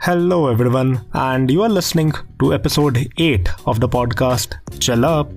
Hello, 0.00 0.48
everyone, 0.48 1.00
and 1.12 1.50
you 1.50 1.62
are 1.62 1.68
listening 1.68 2.12
to 2.38 2.54
episode 2.54 3.08
8 3.18 3.48
of 3.66 3.80
the 3.80 3.88
podcast 3.88 4.54
Chill 4.78 5.04
Up. 5.04 5.28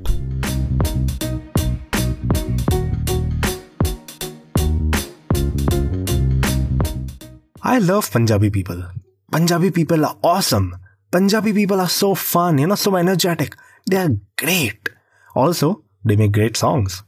I 7.61 7.79
love 7.79 8.11
Punjabi 8.11 8.49
people. 8.49 8.83
Punjabi 9.31 9.71
people 9.71 10.05
are 10.05 10.17
awesome. 10.23 10.75
Punjabi 11.11 11.53
people 11.53 11.79
are 11.79 11.89
so 11.89 12.15
fun, 12.15 12.57
you 12.57 12.67
know, 12.67 12.75
so 12.75 12.95
energetic. 12.95 13.55
They 13.89 13.97
are 13.97 14.15
great. 14.37 14.89
Also, 15.35 15.83
they 16.05 16.15
make 16.15 16.31
great 16.31 16.57
songs. 16.57 17.03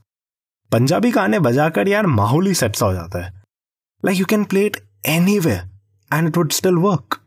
Punjabi 0.71 1.09
गाने 1.11 1.39
बजाकर 1.45 1.87
यार 1.87 2.05
माहौल 2.07 2.45
ही 2.47 2.53
set 2.55 2.75
सा 2.75 2.85
हो 2.85 2.93
जाता 2.93 3.23
है 3.23 3.31
like 4.05 4.19
you 4.19 4.25
can 4.29 4.43
play 4.51 4.65
it 4.65 4.77
any 5.13 5.37
way 5.45 5.53
and 6.13 6.27
it 6.27 6.37
would 6.37 6.51
still 6.51 6.75
work 6.85 7.17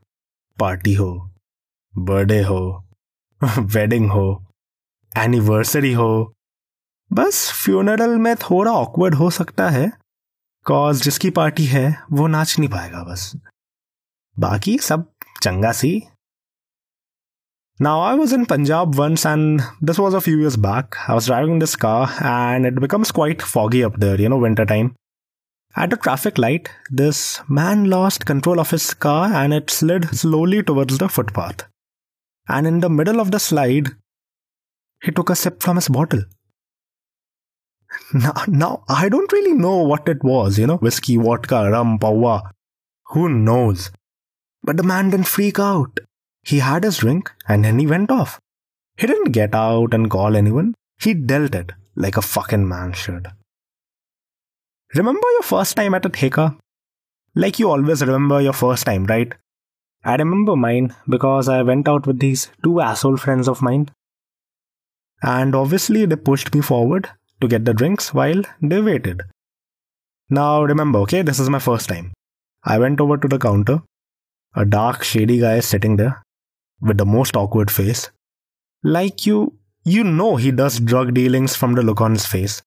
party 0.60 0.94
हो, 0.94 1.10
birthday 1.94 2.42
हो, 2.44 2.62
वेडिंग 3.60 4.10
हो, 4.12 4.28
एनिवर्सरी 5.12 5.94
हो, 5.94 6.34
बस 7.12 7.52
फ्यूनरल 7.64 8.16
में 8.18 8.36
थोड़ा 8.36 8.72
ऑकवर्ड 8.72 9.16
हो 9.16 9.30
सकता 9.30 9.70
है। 9.70 9.92
कॉज 10.66 11.02
जिसकी 11.02 11.30
पार्टी 11.30 11.66
है, 11.66 11.88
वो 12.12 12.28
नाच 12.28 12.58
नहीं 12.60 12.70
पाएगा 12.70 13.04
बस। 13.04 13.32
बाकी 14.38 14.78
सब 14.78 15.06
चंगा 15.42 15.72
सी। 15.72 15.92
Now 17.80 18.02
I 18.02 18.18
was 18.18 18.34
in 18.36 18.44
Punjab 18.46 18.96
once 18.96 19.26
and 19.26 19.62
this 19.84 20.00
was 20.00 20.16
a 20.16 20.20
few 20.20 20.40
years 20.40 20.56
back 20.60 20.96
I 20.96 21.14
was 21.14 21.26
driving 21.26 21.60
this 21.60 21.76
car 21.86 22.16
and 22.22 22.66
it 22.66 22.80
becomes 22.80 23.12
quite 23.12 23.42
foggy 23.42 23.82
up 23.82 24.00
there 24.00 24.22
you 24.22 24.30
know 24.30 24.40
winter 24.40 24.66
time 24.66 24.92
At 25.80 25.94
a 25.94 25.96
traffic 25.96 26.38
light, 26.38 26.70
this 26.92 27.40
man 27.48 27.86
lost 27.90 28.26
control 28.26 28.60
of 28.60 28.70
his 28.70 28.94
car 28.94 29.32
and 29.34 29.54
it 29.54 29.70
slid 29.70 30.14
slowly 30.14 30.62
towards 30.62 30.98
the 30.98 31.08
footpath. 31.08 31.64
And 32.50 32.68
in 32.68 32.82
the 32.82 32.90
middle 32.90 33.22
of 33.22 33.32
the 33.32 33.40
slide, 33.40 33.88
he 35.02 35.12
took 35.14 35.30
a 35.30 35.38
sip 35.38 35.64
from 35.64 35.78
his 35.78 35.88
bottle. 35.88 36.24
Now, 38.14 38.34
now 38.48 38.84
I 38.90 39.08
don't 39.08 39.32
really 39.32 39.54
know 39.54 39.78
what 39.78 40.10
it 40.10 40.22
was, 40.22 40.60
you 40.60 40.68
know, 40.68 40.76
whiskey, 40.78 41.16
vodka, 41.16 41.72
rum, 41.72 41.98
pawa. 41.98 42.52
Who 43.12 43.30
knows? 43.30 43.90
But 44.62 44.76
the 44.76 44.84
man 44.84 45.12
didn't 45.12 45.28
freak 45.28 45.60
out. 45.60 45.98
He 46.44 46.60
had 46.60 46.84
his 46.84 46.98
drink 46.98 47.32
and 47.48 47.64
then 47.64 47.80
he 47.80 47.88
went 47.88 48.12
off. 48.12 48.42
He 48.98 49.08
didn't 49.08 49.32
get 49.32 49.56
out 49.56 49.94
and 49.94 50.12
call 50.12 50.36
anyone. 50.36 50.76
He 51.00 51.14
dealt 51.14 51.56
it 51.56 51.72
like 51.96 52.18
a 52.18 52.22
fucking 52.22 52.68
man 52.68 52.92
should. 52.92 53.30
Remember 54.96 55.28
your 55.34 55.44
first 55.44 55.76
time 55.76 55.94
at 55.94 56.06
a 56.06 56.10
theka? 56.10 56.58
Like 57.36 57.60
you 57.60 57.70
always 57.70 58.02
remember 58.02 58.42
your 58.42 58.54
first 58.54 58.88
time, 58.88 59.06
right? 59.06 59.32
I 60.04 60.16
remember 60.16 60.56
mine 60.56 60.96
because 61.08 61.48
I 61.48 61.62
went 61.62 61.88
out 61.88 62.08
with 62.08 62.20
these 62.20 62.50
two 62.64 62.82
asshole 62.82 63.18
friends 63.18 63.48
of 63.48 63.62
mine. 63.62 63.92
And 65.22 65.54
obviously 65.54 66.06
they 66.08 66.16
pushed 66.16 66.56
me 66.56 66.62
forward 66.62 67.08
to 67.40 67.48
get 67.48 67.66
the 67.66 67.74
drinks 67.74 68.16
while 68.16 68.42
they 68.64 68.82
waited. 68.82 69.22
Now 70.32 70.64
remember, 70.64 71.00
okay, 71.00 71.22
this 71.22 71.40
is 71.40 71.52
my 71.52 71.60
first 71.60 71.88
time. 71.88 72.12
I 72.64 72.80
went 72.80 73.00
over 73.00 73.18
to 73.18 73.28
the 73.28 73.38
counter. 73.38 73.84
A 74.56 74.66
dark, 74.66 75.04
shady 75.04 75.40
guy 75.40 75.58
is 75.58 75.68
sitting 75.68 75.98
there 75.98 76.24
with 76.82 76.98
the 76.98 77.06
most 77.06 77.38
awkward 77.38 77.70
face. 77.70 78.10
Like 78.84 79.28
you, 79.28 79.54
you 79.84 80.04
know 80.04 80.38
he 80.38 80.52
does 80.52 80.80
drug 80.80 81.14
dealings 81.14 81.56
from 81.56 81.74
the 81.74 81.84
look 81.84 82.02
on 82.02 82.14
his 82.14 82.26
face. 82.26 82.64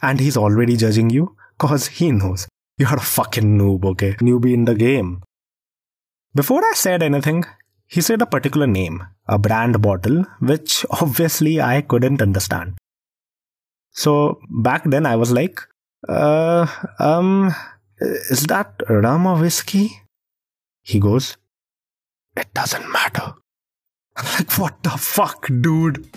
And 0.00 0.18
he's 0.18 0.36
already 0.36 0.76
judging 0.76 1.10
you 1.10 1.36
cause 1.58 1.88
he 1.88 2.12
knows 2.12 2.48
you're 2.78 2.94
a 2.94 3.00
fucking 3.00 3.58
noob, 3.58 3.84
okay? 3.84 4.14
Newbie 4.14 4.54
in 4.54 4.64
the 4.64 4.74
game. 4.74 5.22
Before 6.34 6.64
I 6.64 6.72
said 6.74 7.02
anything, 7.02 7.44
he 7.86 8.00
said 8.00 8.22
a 8.22 8.26
particular 8.26 8.66
name, 8.66 9.02
a 9.26 9.38
brand 9.38 9.82
bottle, 9.82 10.24
which 10.40 10.86
obviously 10.90 11.60
I 11.60 11.80
couldn't 11.80 12.22
understand. 12.22 12.78
So 13.90 14.40
back 14.48 14.84
then 14.84 15.06
I 15.06 15.16
was 15.16 15.32
like, 15.32 15.60
uh, 16.08 16.66
um, 17.00 17.52
is 17.98 18.44
that 18.44 18.80
rum 18.88 19.26
or 19.26 19.40
whiskey? 19.40 20.02
He 20.82 21.00
goes, 21.00 21.36
it 22.36 22.54
doesn't 22.54 22.92
matter. 22.92 23.34
like, 24.16 24.52
what 24.52 24.82
the 24.84 24.90
fuck, 24.90 25.48
dude? 25.60 26.08